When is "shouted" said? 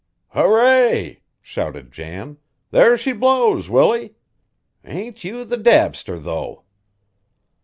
1.43-1.91